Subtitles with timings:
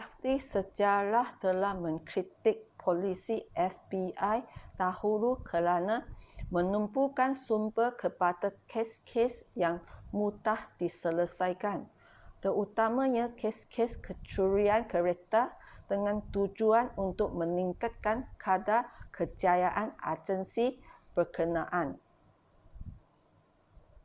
[0.00, 3.36] ahli sejarah telah mengkritik polisi
[3.72, 4.10] fbi
[4.80, 5.96] dahulu kerana
[6.54, 9.32] menumpukan sumber kepada kes-kes
[9.62, 9.76] yang
[10.18, 11.78] mudah diselesaikan
[12.42, 15.42] terutamanya kes-kes kecurian kereta
[15.90, 18.82] dengan tujuan untuk meningkatkan kadar
[19.16, 20.66] kejayaan agensi
[21.14, 21.88] berkenaan